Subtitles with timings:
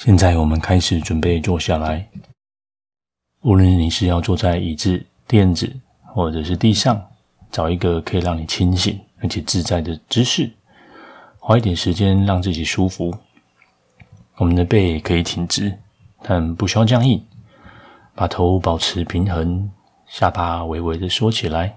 [0.00, 2.08] 现在我们开始准备坐下来。
[3.40, 5.68] 无论你是要坐在椅子、垫子，
[6.14, 7.04] 或者是地上，
[7.50, 10.48] 找一个可以让你清醒而且自在的姿势，
[11.40, 13.12] 花一点时间让自己舒服。
[14.36, 15.76] 我们的背可以挺直，
[16.22, 17.20] 但不需要僵硬。
[18.14, 19.68] 把头保持平衡，
[20.06, 21.76] 下巴微微的缩起来。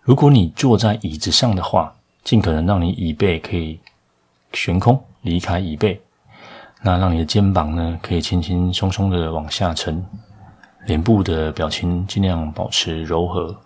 [0.00, 1.94] 如果你坐在椅子上的话，
[2.24, 3.78] 尽可能让你椅背可以
[4.52, 6.00] 悬空，离开椅背。
[6.82, 10.04] 那让你的肩膀呢，可以轻轻松松的往下沉，
[10.86, 13.56] 脸部的表情尽量保持柔和。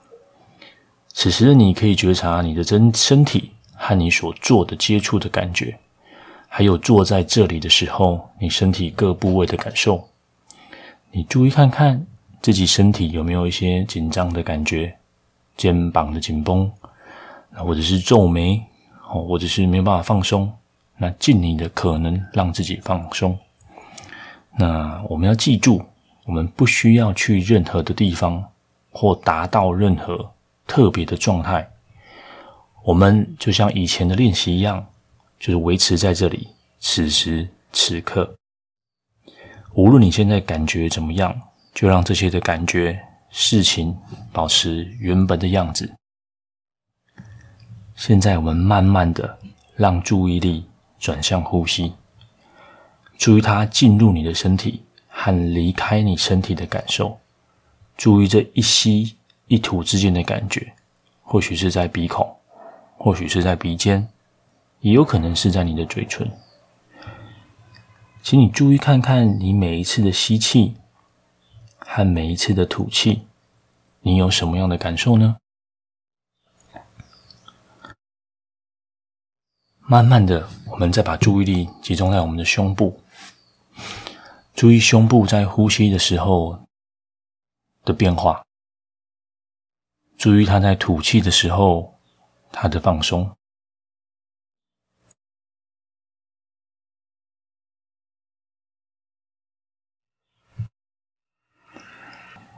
[1.09, 5.77] 此时你可以觉察你的真身体和你所做的接触的感觉，
[6.49, 10.09] 还有坐在这里的时候，你身体各部位的感受。
[11.11, 12.07] 你注意看看
[12.41, 14.97] 自己身体有没有一些紧张的感觉，
[15.57, 16.71] 肩膀的紧绷，
[17.57, 18.63] 或者是皱眉，
[19.01, 20.51] 或者是没有办法放松。
[21.03, 23.39] 那尽你的可能让自己放松。
[24.59, 25.83] 那我们要记住，
[26.27, 28.45] 我们不需要去任何的地方
[28.91, 30.31] 或达到任何
[30.67, 31.67] 特别的状态。
[32.85, 34.87] 我们就像以前的练习一样，
[35.39, 36.49] 就是维持在这里，
[36.81, 38.35] 此时此刻。
[39.73, 41.35] 无论你现在感觉怎么样，
[41.73, 43.97] 就让这些的感觉、事情
[44.33, 45.91] 保持原本的样子。
[47.95, 49.39] 现在我们慢慢的
[49.77, 50.67] 让注意力。
[51.01, 51.95] 转向呼吸，
[53.19, 57.19] 注意它进入你的身体和离开你身体的感受，
[57.97, 59.17] 注意这一吸
[59.49, 60.75] 一吐之间的感觉，
[61.23, 62.37] 或许是在鼻孔，
[62.99, 64.07] 或许是在鼻尖，
[64.81, 66.31] 也有可能是在你的嘴唇。
[68.23, 70.75] 请你注意看看你每一次的吸气
[71.79, 73.23] 和每一次的吐气，
[74.03, 75.39] 你有什么样的感受呢？
[79.79, 83.03] 慢慢的，我们再把注意力集中在我们的胸部，
[84.55, 86.67] 注意胸部在呼吸的时候
[87.85, 88.43] 的变化，
[90.17, 91.99] 注意它在吐气的时候
[92.51, 93.37] 它的放松。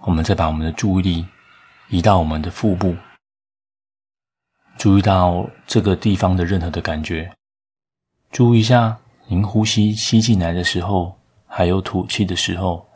[0.04, 1.26] 我们再把我们的注意力
[1.88, 2.97] 移到我们的腹部。
[4.76, 7.32] 注意到这个地方的任何的感觉，
[8.32, 12.88] 注意一下您呼吸吸进来的时候，还有吐气的时候，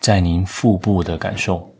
[0.00, 1.72] 在您腹部的感受。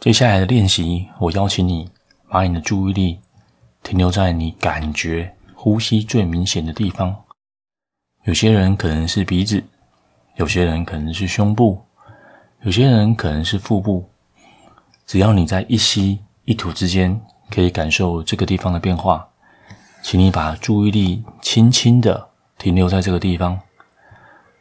[0.00, 1.88] 接下来的练习，我邀请你
[2.28, 3.20] 把你的注意力
[3.84, 5.36] 停留在你感觉。
[5.54, 7.24] 呼吸最明显的地方，
[8.24, 9.62] 有些人可能是鼻子，
[10.36, 11.84] 有些人可能是胸部，
[12.62, 14.08] 有些人可能是腹部。
[15.06, 17.20] 只要你在一吸一吐之间
[17.50, 19.28] 可以感受这个地方的变化，
[20.02, 23.60] 请你把注意力轻轻的停留在这个地方。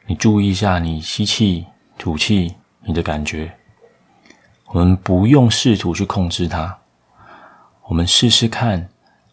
[0.07, 1.65] 你注意一下你吸气、
[1.97, 3.51] 吐气，你的感觉。
[4.67, 6.77] 我们不用试图去控制它，
[7.87, 8.89] 我们试试看，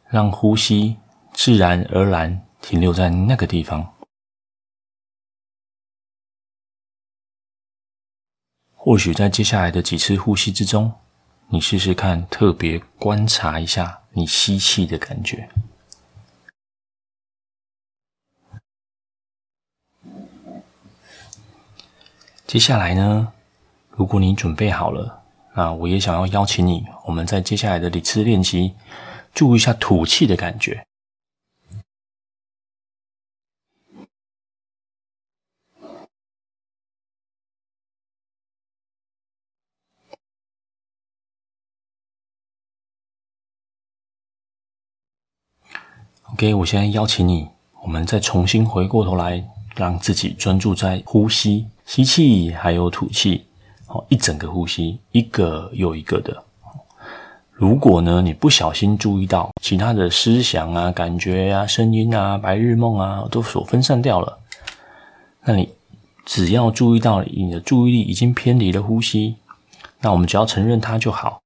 [0.09, 0.97] 让呼吸。
[1.34, 3.93] 自然而然停留在那个地方。
[8.88, 10.91] 或许在接下来的几次呼吸之中，
[11.49, 15.47] 你试试看，特别观察一下你吸气的感觉。
[22.47, 23.31] 接下来呢，
[23.91, 25.22] 如果你准备好了，
[25.55, 28.75] 那我也想要邀请你，我们在接下来的几次练习，
[29.34, 30.88] 注意一下吐气的感觉。
[46.38, 47.49] OK，我现在邀请你，
[47.82, 49.44] 我们再重新回过头来，
[49.75, 53.44] 让自己专注在呼吸、吸气还有吐气，
[53.88, 56.44] 哦，一整个呼吸，一个又一个的。
[57.50, 64.38] 如果呢，你不小心注意到其他的思想啊、感觉啊、声音啊、白日梦啊，都所分散掉了，
[65.43, 65.69] 那你
[66.25, 69.34] 只要注意到你的注意力已经偏离了呼吸，
[70.02, 71.41] 那我们只要承认它就好。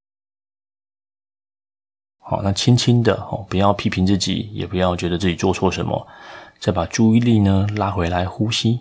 [2.32, 6.06] 好，那轻轻的哦，不要批评自己，也不要觉得自己做错什么，
[6.58, 8.80] 再把注意力呢拉回来呼吸。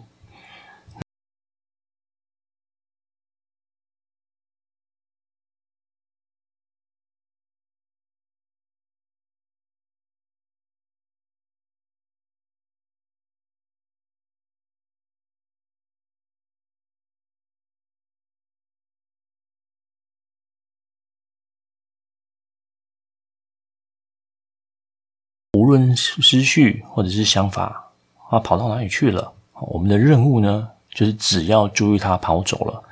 [25.53, 27.91] 无论思绪或者是想法
[28.29, 32.83] 啊跑到哪里去了，我们的任务呢，就是只要注意它跑走了，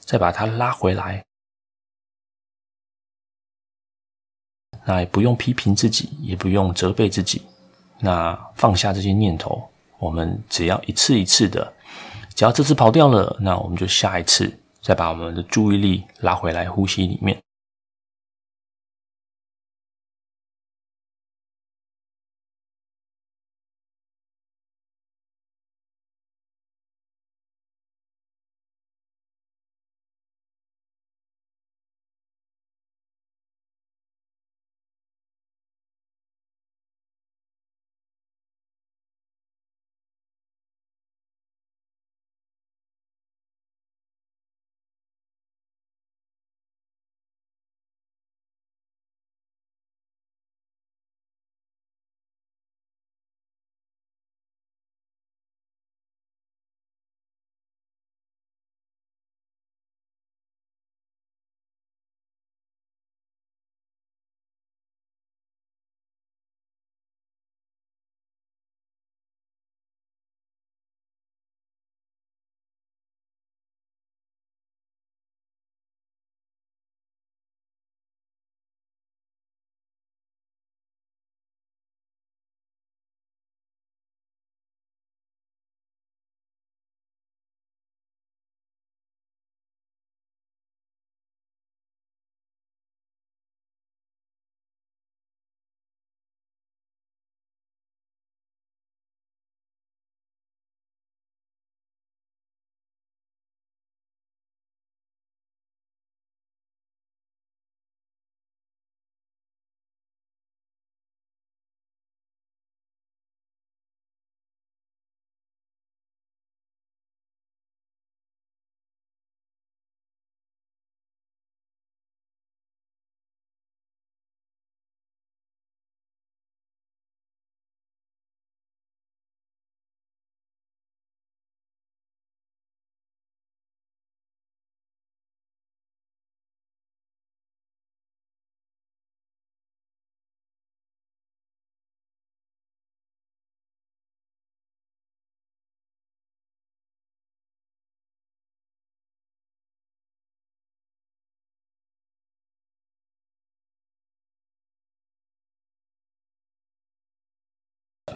[0.00, 1.24] 再把它拉回来。
[4.84, 7.42] 那也不用批评自己，也不用责备自己。
[8.00, 9.62] 那放下这些念头，
[9.98, 11.72] 我们只要一次一次的，
[12.34, 14.52] 只要这次跑掉了，那我们就下一次
[14.82, 17.38] 再把我们的注意力拉回来呼吸里面。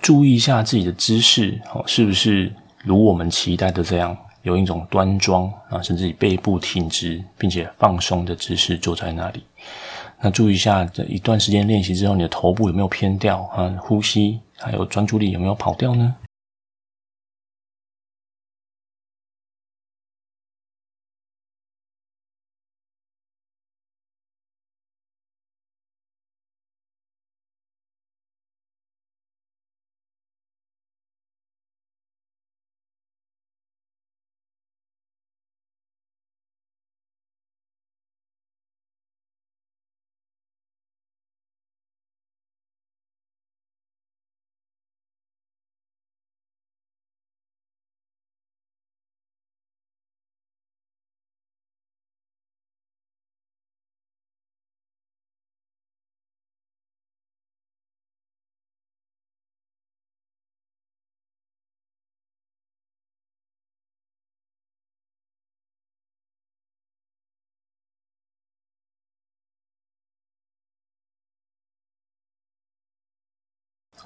[0.01, 2.53] 注意一下自己的姿势，哦，是不是
[2.83, 9.43] 如我们期待的这样，有一种端庄啊，甚至你背部挺直并且放松的姿势坐在那里。
[10.21, 13.75] 那注意一下，这一段时间练习之后，你的头部有没有偏掉啊？
[13.81, 16.15] 呼吸还有专注力有没有跑掉呢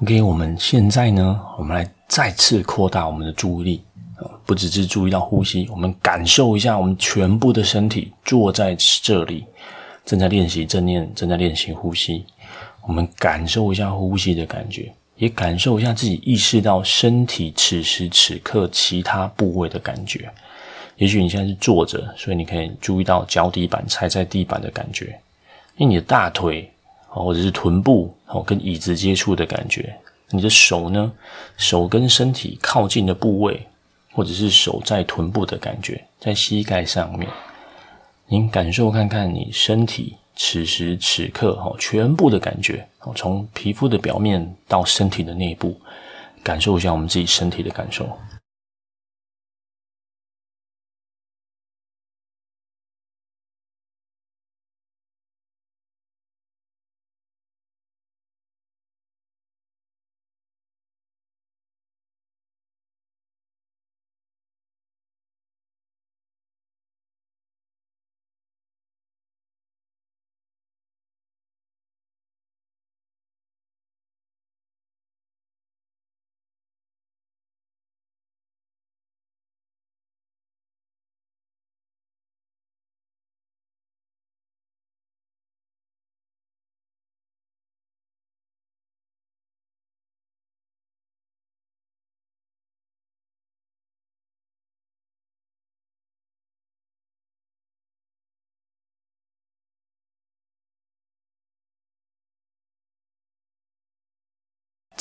[0.00, 3.82] ？OK，我们现在呢，我们来再次扩大我们的注意力，
[4.46, 9.44] 不只是注意到呼吸，我们感受一下我们全部的身体坐在这里，
[10.04, 12.24] 正在练习正念，正在练习呼吸。
[12.86, 20.30] 我们感受一下呼吸的感觉，也感受一下自己意识到身体此时此刻其他部位的感觉。
[20.96, 25.20] 也许你现在是坐着，所以你可以注意到脚底板踩在地板的感觉，
[25.76, 26.70] 因为你的大腿。
[27.08, 29.94] 或者是臀部哦，跟椅子接触的感觉。
[30.30, 31.10] 你的手呢？
[31.56, 33.66] 手跟身体靠近的部位，
[34.12, 37.28] 或者是手在臀部的感觉，在膝盖上面。
[38.26, 45.74] 您感受看看你身体此时此刻哦，全部的感觉哦，从皮肤的表面到身体的内部，
[46.42, 48.06] 感受一下我们自己身体的感受。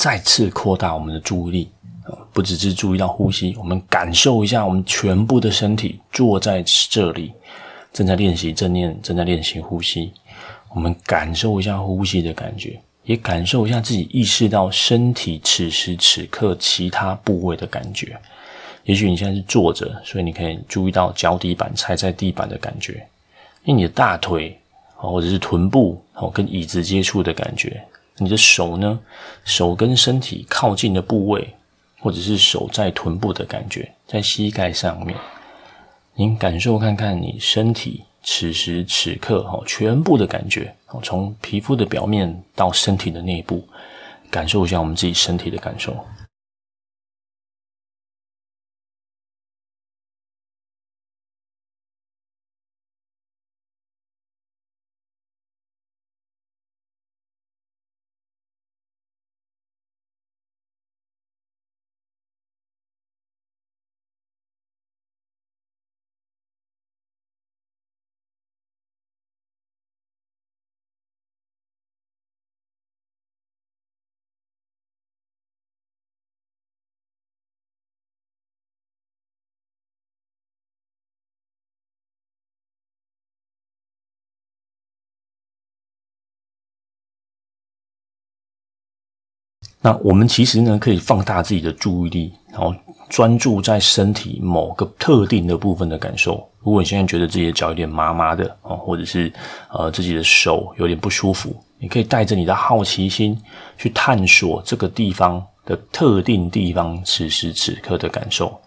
[0.08, 1.70] 再次扩大我们的注意力，
[2.32, 7.34] 不只是注意到呼吸，我们感受一下我们全部的身体坐在这里，
[7.92, 10.14] 正在练习正念，正在练习呼吸。
[10.74, 18.18] 我们感受一下呼吸的感觉，也感受一下自己意识到身体此时此刻其他部位的感觉。
[18.86, 23.06] 也许你现在是坐着，所以你可以注意到脚底板踩在地板的感觉，
[23.66, 24.58] 因为你的大腿
[24.96, 27.86] 或者是臀部哦跟椅子接触的感觉。
[28.18, 29.00] 你的手呢？
[29.44, 31.54] 手跟身体靠近的部位，
[32.00, 35.16] 或者是手在臀部的感觉，在膝盖上面，
[36.16, 38.04] 您感受看看你身体。
[38.30, 43.66] 此时此刻，哈，全部的感觉，从皮肤的表面到身体的内部，
[44.30, 45.96] 感受一下我们自己身体的感受。
[89.82, 92.74] 那我们其实呢，可以放大自己的注意力，然后
[93.10, 96.46] 专注在身体某个特定的部分的感受。
[96.62, 99.32] 如果你现在觉得自己的脚有点麻麻的啊，或者是
[99.70, 103.40] 呃自己的手有点不舒服，你可以带着你的好奇心
[103.78, 108.60] 去探索这个地方的特定地方此时此刻的感受。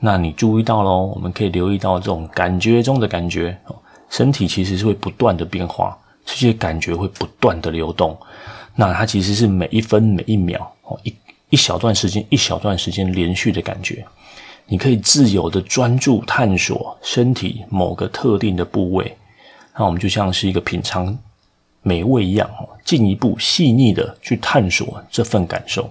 [0.00, 3.56] 那你注意到喽，我们可以留意到这种感觉中的感觉，
[4.10, 5.96] 身体其实是会不断的变化，
[6.26, 8.18] 这些感觉会不断的流动。
[8.74, 11.14] 那它其实是每一分每一秒哦，一
[11.50, 14.04] 一小段时间一小段时间连续的感觉，
[14.66, 19.14] 你可以自由的专注探索身体某个特定的部位，
[19.76, 21.16] 那我们就像是一个品尝
[21.82, 22.48] 美味一样，
[22.84, 25.90] 进一步细腻的去探索这份感受。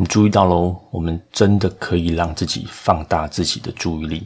[0.00, 4.24] 你注意到喽，我们真的可以让自己放大自己的注意力，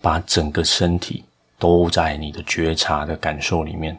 [0.00, 1.22] 把整个身体
[1.58, 3.94] 都在你的觉察的感受里面，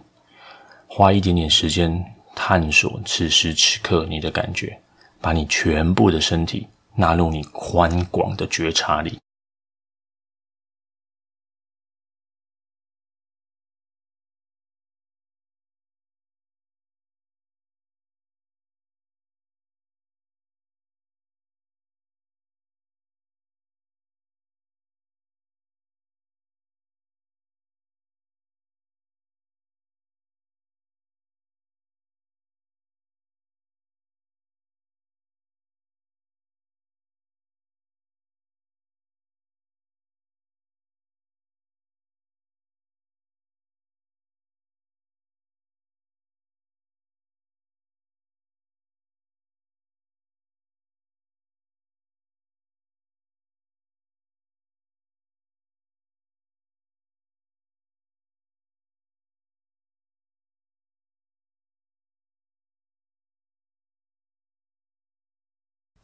[0.87, 2.03] 花一点点时间
[2.33, 4.75] 探索此时此刻你的感觉，
[5.21, 9.19] 把你全部的身体纳入你宽广的觉察里。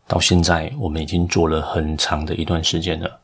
[0.10, 3.20] 到现在，我们已经做了很长的一段时间了。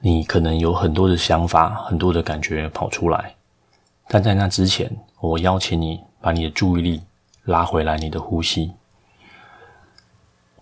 [0.00, 3.34] 你可能有很多的想法，很多的感觉跑出来，
[4.06, 7.02] 但在那之前，我邀请你把你的注意力
[7.44, 8.70] 拉回来，你的呼吸，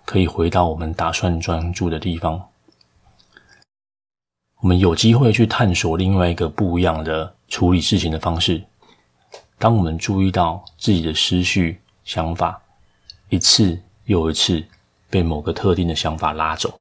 [0.05, 2.41] 可以回到我们打算专注的地方。
[4.61, 8.63] 我们有机会去探索另外一个不一样的处理事情的方式。
[9.59, 12.63] 当我们注意到自己的思绪、想法，
[13.29, 14.65] 一次又一次。
[15.17, 16.79] 被某个特定的想法拉走，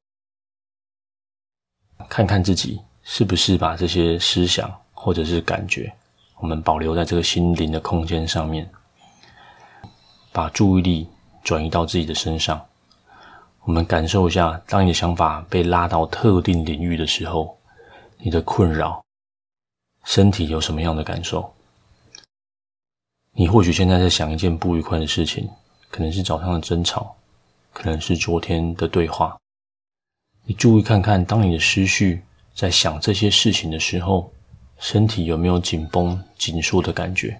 [2.06, 5.90] 看看自己是不是把这些思想或者是感觉，
[6.36, 8.70] 我们保留在这个心灵的空间上面，
[10.32, 11.08] 把注意力
[11.42, 12.62] 转移到自己的身上。
[13.62, 17.58] 我们感受一下，当你的想法被拉到特定领域的时候，
[18.18, 19.02] 你的困扰，
[20.04, 21.50] 身体有什么样的感受？
[23.32, 25.48] 你或许现在在想一件不愉快的事情，
[25.88, 27.16] 可能是早上的争吵，
[27.76, 29.36] 可能是昨天的对话。
[30.46, 32.22] 你注意看看，当你的思绪
[32.54, 34.32] 在想这些事情的时候，
[34.78, 37.38] 身体有没有紧绷、紧缩的感觉？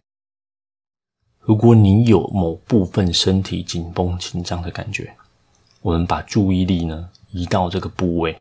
[1.40, 5.16] 如果你有某部分身体紧绷、紧张的感觉，
[5.80, 8.36] 我们把注意力呢移到这个部位。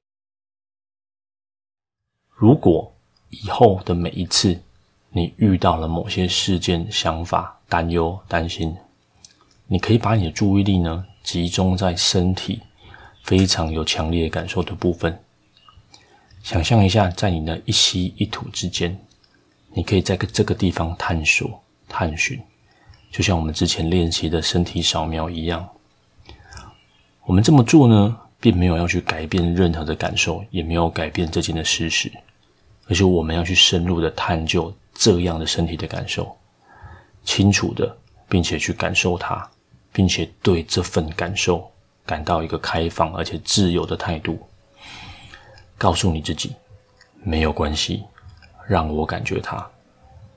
[2.29, 2.93] 如果
[3.29, 4.61] 以后的每一次
[5.11, 8.75] 你遇到了某些事件、想法、担忧、担心，
[9.67, 12.61] 你可以把你的注意力呢集中在身体
[13.23, 15.19] 非常有强烈感受的部分。
[16.43, 18.95] 想象一下，在你的一吸一吐之间，
[19.73, 22.39] 你可以在这个地方探索、探寻，
[23.11, 25.67] 就像我们之前练习的身体扫描一样。
[27.23, 32.11] 我们这么做呢，并没有要去改变任何的感受，也没有改变这件的事实，
[32.87, 36.37] 而是我们要去深入的探究这样的身体的感受，
[37.23, 37.97] 清楚的，
[38.29, 39.49] 并且去感受它，
[39.95, 41.71] 并且对这份感受
[42.05, 44.37] 感到一个开放而且自由的态度，
[45.77, 46.53] 告诉你自己，
[47.23, 48.03] 没有关系，
[48.67, 49.65] 让我感觉它，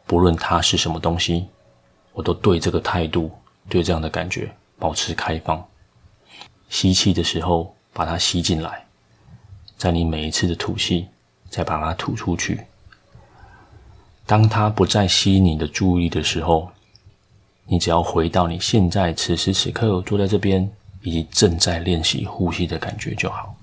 [0.06, 1.48] 不论它是什么东西，
[2.12, 3.32] 我都对这个态度，
[3.68, 5.66] 对这样的感觉保持开放。
[6.68, 8.70] 吸气的时候，把它吸进来；
[9.76, 11.08] 在你每一次的吐气，
[11.50, 12.60] 再把它吐出去。
[14.24, 16.70] 当它不再吸引你的注意力的时候，
[17.70, 20.66] 你只要回到你现在此时此刻坐在这边，
[21.02, 23.54] 以及正在练习呼吸的感觉就好。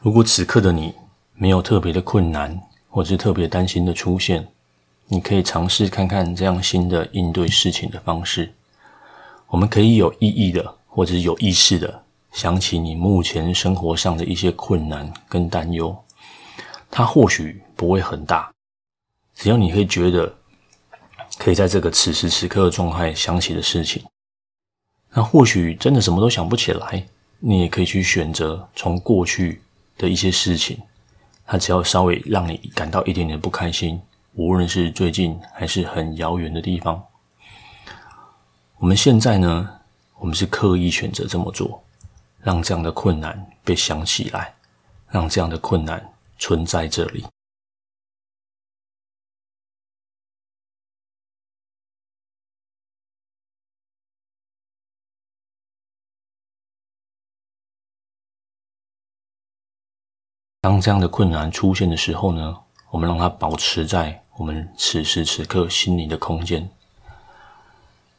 [0.00, 0.94] 如果此刻的你
[1.34, 2.56] 没有特别的困难，
[2.88, 4.46] 或是特别担心的出现，
[5.08, 8.54] 你可以尝试看看这样新的应对事情的方式。
[9.48, 15.96] 我们可以有意义的，或者是有意识的想起你目前生活上的一些困难跟担忧。
[16.88, 18.52] 它或许不会很大，
[19.34, 20.32] 只要你可以觉得
[21.38, 24.04] 可以在这个此时此刻的状态想起的事情。
[25.10, 27.04] 那或许真的什么都想不起来，
[27.40, 29.60] 你也可以去选择从过去。
[29.98, 30.80] 的一些事情，
[31.44, 34.00] 它只要稍微让你感到一点点不开心，
[34.34, 37.02] 无论是最近还是很遥远的地方，
[38.78, 39.68] 我们现在呢，
[40.18, 41.82] 我们是刻意选择这么做，
[42.40, 44.54] 让这样的困难被想起来，
[45.10, 47.24] 让这样的困难存在这里。
[60.60, 62.56] 当这样的困难出现的时候呢，
[62.90, 66.68] 我们让它保持在我们此时此刻心灵的空间，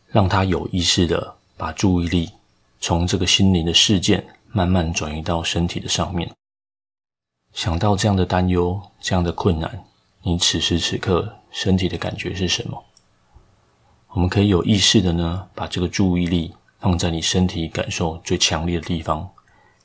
[0.08, 2.32] 让它有意识的把注意力
[2.80, 6.32] 从这个心灵的事件慢慢转移到身体的上面。
[7.52, 9.84] 想到这样的担忧、这样的困难，
[10.22, 12.82] 你此时此刻身体的感觉是什么？
[14.12, 19.30] 我们可以有意识的呢，把这个注意力放在你身体感受最强烈的地方，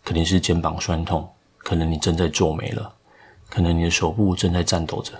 [0.05, 1.29] 肯定是肩膀酸痛。
[1.65, 2.95] 可能你正在皱眉了，
[3.49, 5.13] 可能你的手部正在颤抖着，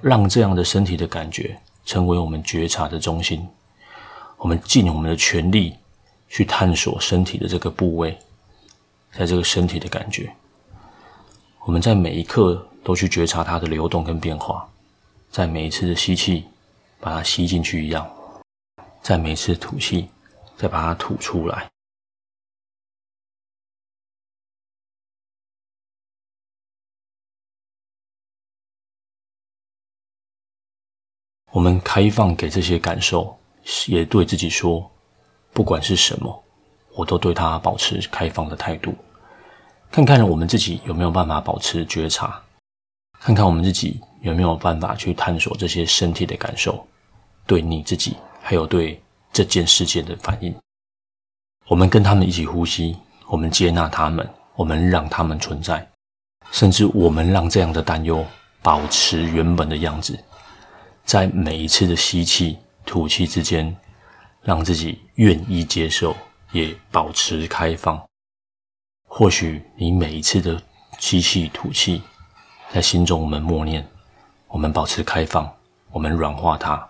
[0.00, 3.46] 让这样的身体的感觉成为我们觉察的中心。
[4.38, 5.76] 我们尽我们的全力
[6.28, 8.16] 去探索身体的这个部位，
[9.12, 10.32] 在这个身体的感觉，
[11.66, 14.66] 我们在每一刻都去觉察它的流动跟变化，
[15.30, 16.46] 在每一次的吸气
[17.00, 18.08] 把它吸进去一样，
[19.02, 20.08] 在每一次吐气
[20.56, 21.68] 再把它吐出来。
[31.52, 33.36] 我们开放给这些感受，
[33.86, 34.88] 也对自己说，
[35.52, 36.44] 不管是什么，
[36.94, 38.94] 我都对它保持开放的态度。
[39.90, 42.40] 看看我们自己有没有办法保持觉察，
[43.20, 46.86] 看看我们自己有没有办法去探索这些身体的感受，
[47.46, 50.54] 对你自己，还有对这件事件的反应。
[51.66, 55.84] 我们跟他们一起呼吸，我们接纳他们，我们让他们存在。
[56.52, 58.24] 甚至我们让这样的担忧
[58.62, 60.18] 保持原本的样子，
[61.04, 63.76] 在每一次的吸气、吐气之间，
[64.42, 66.16] 让自己愿意接受，
[66.52, 68.00] 也保持开放。
[69.06, 70.60] 或许你每一次的
[70.98, 72.02] 吸气、吐气，
[72.72, 73.84] 在心中我们默念：
[74.46, 75.52] 我们保持开放，
[75.90, 76.88] 我们软化它。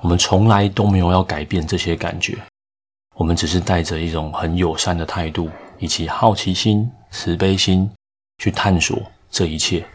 [0.00, 2.36] 我们从来都没有要改变这些感觉，
[3.14, 5.48] 我们只是带着一种很友善的态度，
[5.78, 7.88] 以及好奇心、慈悲心
[8.38, 9.86] 去探索这一切。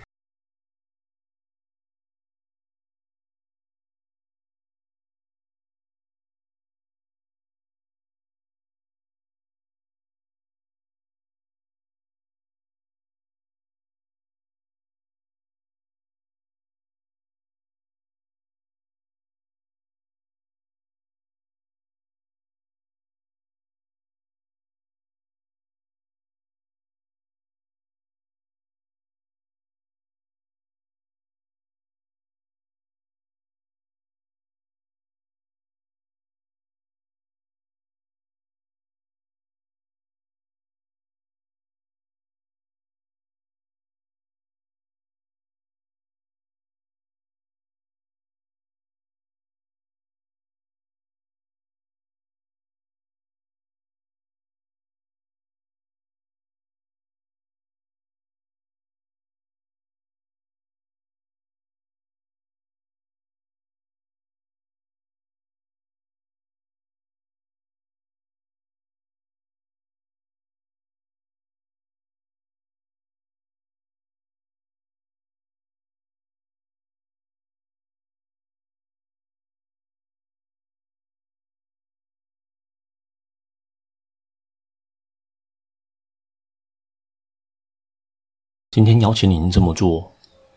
[88.78, 90.08] 今天邀请您这么做，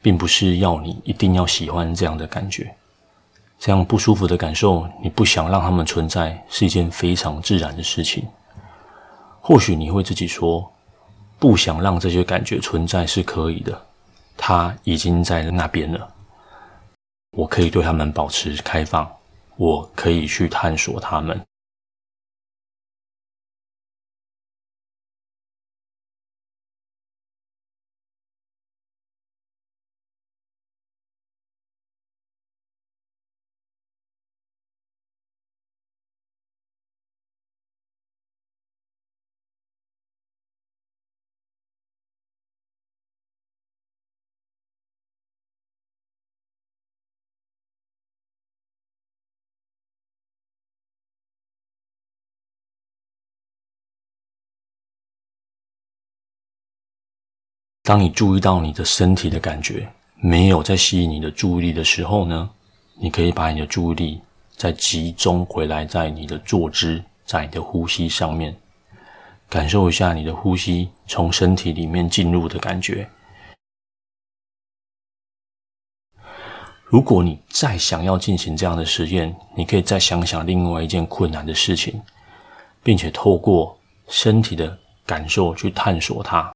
[0.03, 2.71] 并不是要你一定要喜欢这样的感觉，
[3.59, 8.29] 这样不舒服的感受，你不想让他们存在，是一件非常自然的事情。
[9.41, 10.71] 或许你会自己说，
[11.39, 13.87] 不想让这些感觉存在是可以的，
[14.37, 16.07] 它已经在那边了，
[17.39, 19.11] 我可以对他们保持开放，
[19.57, 21.41] 我可以去探索他们。
[57.91, 62.49] 当你注意到你的身体的感觉没有在吸引你的注意力的时候呢，
[62.95, 64.21] 你可以把你的注意力
[64.57, 68.55] 再集中回来在你的坐姿，在你的呼吸上面，
[69.49, 73.11] 感受一下你的呼吸从身体里面进入的感觉。
[76.85, 82.01] 如果你再想要进行这样的实验，你可以再想想另外一件困难的事情，
[82.85, 83.77] 并且透过
[84.07, 86.53] 身体的感受去探索它。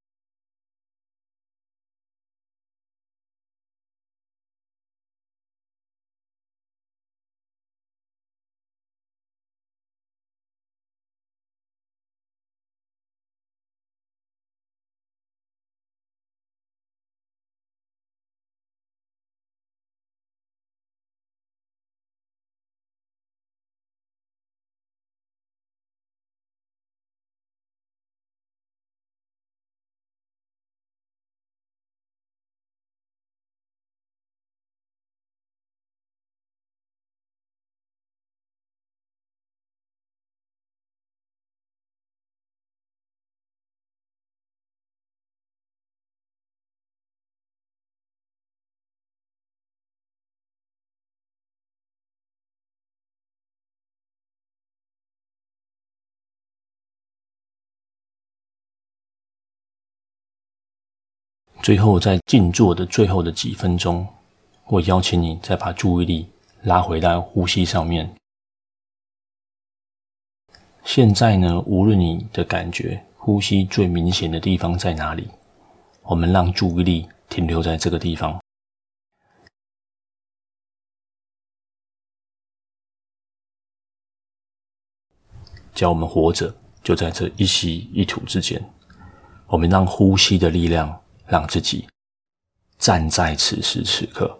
[61.65, 64.07] 最后，在静坐的最后的几分钟，
[64.67, 66.29] 我邀请你再把注意力
[66.61, 68.15] 拉回到呼吸上面。
[70.83, 75.27] 现在呢，无论你的感觉，呼吸最明显的地方在哪里，
[76.03, 78.39] 我们让注意力停留在这个地方。
[85.73, 88.63] 只要我们活着，就在这一吸一吐之间，
[89.47, 91.01] 我们让呼吸的力量。
[91.27, 91.87] 让自己
[92.77, 94.37] 站在此时此刻，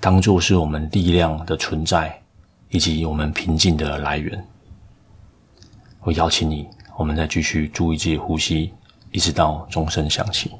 [0.00, 2.22] 当做是我们力量的存在，
[2.70, 4.46] 以及我们平静的来源。
[6.00, 8.72] 我邀请你，我们再继续注意自己呼吸，
[9.10, 10.52] 一直到钟声响起。